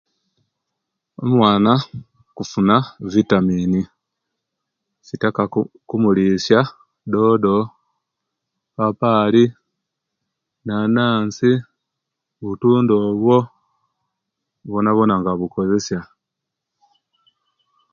[1.23, 1.73] Omwaana
[2.29, 2.75] okufuna
[3.11, 3.81] viitamini
[5.05, 5.43] kitaka
[5.89, 6.59] kumulisa
[7.13, 7.55] dodo,
[8.75, 9.43] mapapaali,
[10.65, 11.51] naanansi,
[12.43, 13.37] butunda bwo
[14.67, 15.99] bwonabwona nga bukozesa